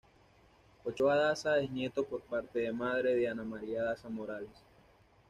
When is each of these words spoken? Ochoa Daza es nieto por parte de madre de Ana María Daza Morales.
Ochoa 0.85 1.15
Daza 1.15 1.59
es 1.59 1.69
nieto 1.69 2.03
por 2.03 2.21
parte 2.21 2.57
de 2.57 2.73
madre 2.73 3.13
de 3.13 3.27
Ana 3.29 3.43
María 3.43 3.83
Daza 3.83 4.09
Morales. 4.09 4.63